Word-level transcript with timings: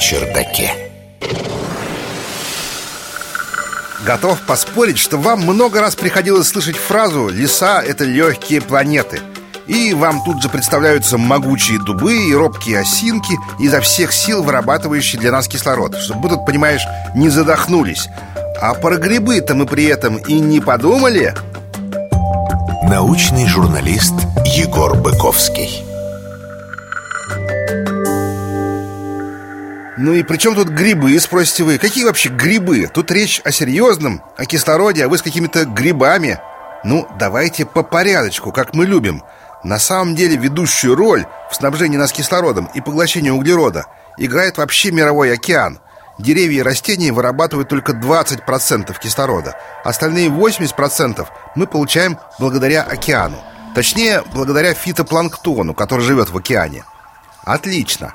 чердаке. 0.00 0.72
Готов 4.04 4.40
поспорить, 4.40 4.98
что 4.98 5.18
вам 5.18 5.42
много 5.42 5.80
раз 5.80 5.94
приходилось 5.94 6.48
слышать 6.48 6.76
фразу 6.76 7.28
«Леса— 7.28 7.82
это 7.86 8.04
легкие 8.04 8.60
планеты». 8.62 9.20
И 9.66 9.94
вам 9.94 10.24
тут 10.24 10.42
же 10.42 10.48
представляются 10.48 11.16
могучие 11.16 11.78
дубы 11.78 12.16
и 12.16 12.34
робкие 12.34 12.80
осинки, 12.80 13.34
изо 13.60 13.80
всех 13.80 14.12
сил 14.12 14.42
вырабатывающие 14.42 15.20
для 15.20 15.30
нас 15.30 15.46
кислород, 15.46 15.96
чтобы 15.96 16.22
мы 16.22 16.28
тут, 16.30 16.46
понимаешь, 16.46 16.82
не 17.14 17.28
задохнулись. 17.28 18.08
А 18.60 18.74
про 18.74 18.96
грибы-то 18.96 19.54
мы 19.54 19.66
при 19.66 19.84
этом 19.84 20.16
и 20.16 20.40
не 20.40 20.60
подумали. 20.60 21.34
Научный 22.82 23.46
журналист 23.46 24.14
Егор 24.44 24.96
Быковский. 24.96 25.89
Ну 30.02 30.14
и 30.14 30.22
при 30.22 30.38
чем 30.38 30.54
тут 30.54 30.68
грибы, 30.68 31.20
спросите 31.20 31.62
вы? 31.62 31.76
Какие 31.76 32.04
вообще 32.04 32.30
грибы? 32.30 32.88
Тут 32.90 33.10
речь 33.10 33.42
о 33.44 33.52
серьезном, 33.52 34.22
о 34.38 34.46
кислороде, 34.46 35.04
а 35.04 35.08
вы 35.10 35.18
с 35.18 35.22
какими-то 35.22 35.66
грибами. 35.66 36.40
Ну, 36.84 37.06
давайте 37.18 37.66
по 37.66 37.82
порядочку, 37.82 38.50
как 38.50 38.72
мы 38.72 38.86
любим. 38.86 39.22
На 39.62 39.78
самом 39.78 40.14
деле 40.14 40.36
ведущую 40.36 40.96
роль 40.96 41.26
в 41.50 41.54
снабжении 41.54 41.98
нас 41.98 42.12
кислородом 42.12 42.70
и 42.72 42.80
поглощении 42.80 43.28
углерода 43.28 43.88
играет 44.16 44.56
вообще 44.56 44.90
мировой 44.90 45.34
океан. 45.34 45.80
Деревья 46.18 46.60
и 46.60 46.62
растения 46.62 47.12
вырабатывают 47.12 47.68
только 47.68 47.92
20% 47.92 48.98
кислорода. 48.98 49.54
Остальные 49.84 50.30
80% 50.30 51.28
мы 51.56 51.66
получаем 51.66 52.16
благодаря 52.38 52.84
океану. 52.84 53.36
Точнее, 53.74 54.22
благодаря 54.32 54.72
фитопланктону, 54.72 55.74
который 55.74 56.00
живет 56.00 56.30
в 56.30 56.38
океане. 56.38 56.84
Отлично. 57.44 58.14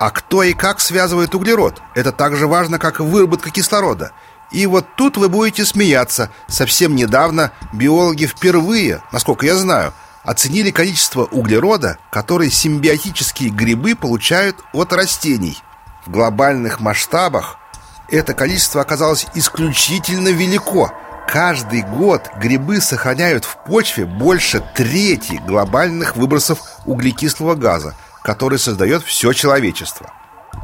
А 0.00 0.10
кто 0.10 0.42
и 0.42 0.54
как 0.54 0.80
связывает 0.80 1.34
углерод? 1.34 1.82
Это 1.94 2.10
так 2.10 2.34
же 2.34 2.46
важно, 2.46 2.78
как 2.78 3.00
выработка 3.00 3.50
кислорода. 3.50 4.12
И 4.50 4.64
вот 4.64 4.86
тут 4.96 5.18
вы 5.18 5.28
будете 5.28 5.66
смеяться. 5.66 6.30
Совсем 6.48 6.96
недавно 6.96 7.52
биологи 7.74 8.24
впервые, 8.24 9.02
насколько 9.12 9.44
я 9.44 9.56
знаю, 9.56 9.92
оценили 10.24 10.70
количество 10.70 11.24
углерода, 11.24 11.98
который 12.10 12.50
симбиотические 12.50 13.50
грибы 13.50 13.94
получают 13.94 14.56
от 14.72 14.94
растений. 14.94 15.58
В 16.06 16.10
глобальных 16.10 16.80
масштабах 16.80 17.58
это 18.08 18.32
количество 18.32 18.80
оказалось 18.80 19.26
исключительно 19.34 20.28
велико. 20.28 20.94
Каждый 21.28 21.82
год 21.82 22.30
грибы 22.40 22.80
сохраняют 22.80 23.44
в 23.44 23.62
почве 23.66 24.06
больше 24.06 24.66
трети 24.74 25.34
глобальных 25.46 26.16
выбросов 26.16 26.60
углекислого 26.86 27.54
газа– 27.54 27.94
который 28.22 28.58
создает 28.58 29.02
все 29.04 29.32
человечество. 29.32 30.12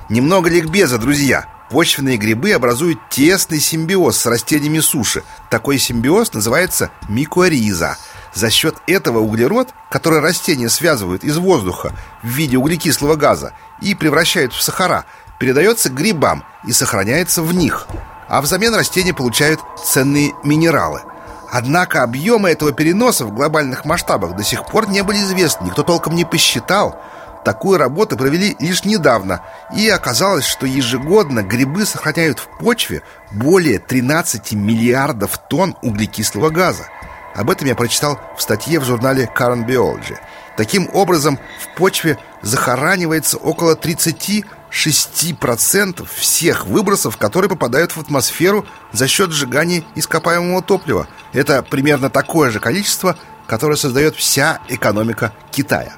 Немного 0.09 0.51
ликбеза, 0.51 0.99
друзья. 0.99 1.47
Почвенные 1.71 2.17
грибы 2.17 2.53
образуют 2.53 3.01
тесный 3.11 3.59
симбиоз 3.59 4.17
с 4.17 4.27
растениями 4.27 4.79
суши. 4.79 5.25
Такой 5.51 5.79
симбиоз 5.79 6.33
называется 6.33 6.91
микориза. 7.09 7.97
За 8.35 8.51
счет 8.51 8.77
этого 8.87 9.19
углерод, 9.19 9.71
который 9.91 10.21
растения 10.21 10.69
связывают 10.69 11.25
из 11.25 11.39
воздуха 11.39 11.93
в 12.23 12.29
виде 12.29 12.57
углекислого 12.57 13.17
газа 13.17 13.53
и 13.81 13.95
превращают 13.95 14.53
в 14.53 14.63
сахара, 14.63 15.07
передается 15.41 15.89
грибам 15.89 16.45
и 16.67 16.73
сохраняется 16.73 17.43
в 17.43 17.53
них. 17.53 17.89
А 18.29 18.41
взамен 18.43 18.75
растения 18.75 19.15
получают 19.15 19.61
ценные 19.85 20.35
минералы– 20.45 21.03
Однако 21.51 22.03
объемы 22.03 22.51
этого 22.51 22.73
переноса 22.73 23.25
в 23.25 23.33
глобальных 23.33 23.85
масштабах 23.85 24.35
до 24.37 24.43
сих 24.43 24.67
пор 24.67 24.89
не 24.89 25.03
были 25.03 25.19
известны, 25.19 25.67
никто 25.67 25.83
толком 25.83 26.15
не 26.15 26.25
посчитал. 26.25 27.01
Такую 27.47 27.79
работу 27.79 28.17
провели 28.17 28.57
лишь 28.59 28.85
недавно, 28.85 29.41
и 29.73 29.89
оказалось, 29.89 30.45
что 30.45 30.67
ежегодно 30.67 31.45
грибы 31.45 31.87
сохраняют 31.87 32.41
в 32.41 32.49
почве 32.59 33.03
более 33.31 33.79
13 33.79 34.55
миллиардов 34.55 35.39
тонн 35.49 35.77
углекислого 35.81 36.51
газа. 36.51 36.89
Об 37.37 37.49
этом 37.49 37.69
я 37.69 37.77
прочитал 37.77 38.19
в 38.37 38.43
статье 38.43 38.81
в 38.81 38.85
журнале 38.85 39.31
Current 39.33 39.65
Biology. 39.65 40.17
Таким 40.57 40.91
образом, 40.93 41.39
в 41.61 41.79
почве 41.79 42.19
захоранивается 42.43 43.37
около 43.37 43.77
36% 43.77 46.09
всех 46.17 46.67
выбросов, 46.67 47.17
которые 47.17 47.49
попадают 47.49 47.93
в 47.93 48.01
атмосферу 48.01 48.67
за 48.91 49.07
счет 49.07 49.31
сжигания 49.31 49.85
ископаемого 49.95 50.63
топлива. 50.63 51.07
Это 51.33 51.63
примерно 51.63 52.11
такое 52.11 52.51
же 52.51 52.59
количество, 52.59 53.17
которое 53.47 53.77
создает 53.77 54.17
вся 54.17 54.59
экономика 54.69 55.33
Китая. 55.53 55.93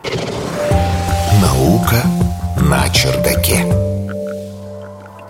Наука 1.40 2.02
на 2.62 2.88
чердаке. 2.88 3.64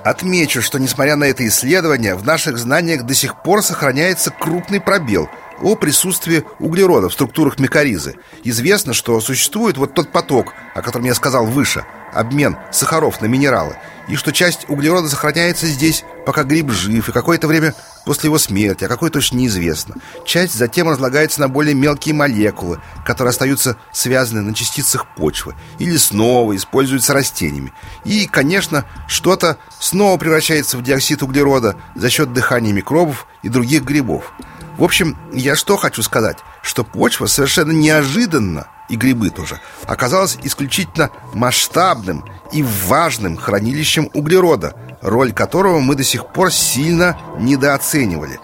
Отмечу, 0.05 0.63
что 0.63 0.79
несмотря 0.79 1.17
на 1.17 1.25
это 1.25 1.47
исследование, 1.47 2.15
в 2.15 2.25
наших 2.25 2.57
знаниях 2.57 3.05
до 3.05 3.15
сих 3.15 3.43
пор 3.43 3.63
сохраняется 3.63 4.31
крупный 4.31 4.81
пробел 4.81 5.29
о 5.61 5.75
присутствии 5.75 6.45
углерода 6.59 7.09
в 7.09 7.13
структурах 7.13 7.59
микоризы. 7.59 8.17
Известно, 8.43 8.95
что 8.95 9.21
существует 9.21 9.77
вот 9.77 9.95
тот 9.95 10.11
поток, 10.11 10.55
о 10.75 10.83
котором 10.83 11.05
я 11.05 11.15
сказал 11.15 11.45
выше, 11.45 11.85
обмен 12.13 12.57
сахаров 12.71 13.21
на 13.21 13.27
минералы, 13.27 13.77
и 14.09 14.17
что 14.17 14.33
часть 14.33 14.65
углерода 14.69 15.09
сохраняется 15.09 15.67
здесь, 15.67 16.05
пока 16.25 16.45
гриб 16.45 16.71
жив, 16.71 17.09
и 17.09 17.13
какое-то 17.13 17.49
время 17.49 17.75
после 18.09 18.29
его 18.29 18.39
смерти, 18.39 18.85
а 18.85 18.89
какой 18.89 19.11
точно 19.11 19.37
неизвестно. 19.37 19.97
Часть 20.25 20.55
затем 20.55 20.89
разлагается 20.89 21.43
на 21.43 21.49
более 21.49 21.75
мелкие 21.75 22.15
молекулы, 22.15 22.81
которые 23.05 23.33
остаются 23.33 23.77
связаны 23.93 24.41
на 24.41 24.55
частицах 24.55 25.15
почвы, 25.15 25.55
или 25.79 25.95
снова 25.99 26.57
используются 26.57 27.13
растениями. 27.13 27.75
И, 28.07 28.27
конечно, 28.27 28.87
что-то 29.09 29.59
снова 29.79 30.17
превращается 30.17 30.79
в 30.79 30.83
диоксид 30.83 31.23
углерода 31.23 31.77
за 31.97 32.09
счет 32.09 32.33
дыхания 32.33 32.73
микробов 32.73 33.27
и 33.43 33.51
других 33.51 33.83
грибов. 33.83 34.33
В 34.79 34.85
общем, 34.85 35.19
я 35.35 35.55
что 35.55 35.77
хочу 35.77 36.03
сказать, 36.03 36.39
что 36.63 36.85
почва 36.85 37.27
совершенно 37.27 37.73
неожиданно, 37.73 38.69
и 38.89 38.97
грибы 38.97 39.31
тоже, 39.31 39.61
оказалась 39.87 40.39
исключительно 40.43 41.11
масштабным 41.35 42.25
и 42.53 42.63
важным 42.63 43.37
хранилищем 43.37 44.11
углерода, 44.15 44.75
роль 45.03 45.33
которого 45.33 45.81
мы 45.81 45.95
до 45.95 46.05
сих 46.05 46.33
пор 46.33 46.53
сильно 46.53 47.17
недооценивали. 47.39 48.41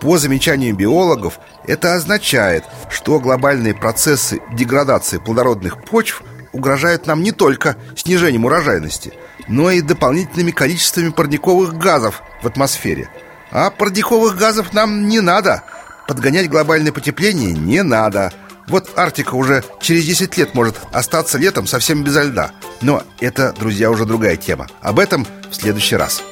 По 0.00 0.18
замечанию 0.18 0.76
биологов, 0.76 1.40
это 1.66 1.94
означает, 1.94 2.64
что 2.90 3.18
глобальные 3.18 3.74
процессы 3.74 4.40
деградации 4.52 5.18
плодородных 5.18 5.82
почв 5.84 6.22
угрожают 6.52 7.06
нам 7.06 7.22
не 7.22 7.32
только 7.32 7.76
снижением 7.96 8.44
урожайности, 8.44 9.12
но 9.48 9.70
и 9.70 9.80
дополнительными 9.80 10.50
количествами 10.50 11.10
парниковых 11.10 11.76
газов 11.76 12.22
в 12.42 12.46
атмосфере– 12.46 13.08
а 13.50 13.70
парниковых 13.70 14.36
газов 14.36 14.72
нам 14.72 15.08
не 15.08 15.20
надо. 15.20 15.62
Подгонять 16.06 16.48
глобальное 16.48 16.92
потепление 16.92 17.52
не 17.52 17.82
надо 17.82 18.32
Вот 18.68 18.90
Арктика 18.96 19.34
уже 19.34 19.64
через 19.80 20.04
10 20.04 20.36
лет 20.36 20.54
может 20.54 20.76
остаться 20.92 21.38
летом 21.38 21.66
совсем 21.66 22.04
без 22.04 22.16
льда. 22.16 22.52
Но 22.80 23.02
это, 23.20 23.52
друзья, 23.58 23.90
уже 23.90 24.04
другая 24.04 24.36
тема. 24.36 24.66
Об 24.80 24.98
этом 24.98 25.26
в 25.50 25.54
следующий 25.54 25.96
раз. 25.96 26.22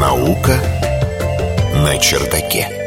Наука 0.00 0.58
на 1.74 1.98
чердаке 1.98 2.85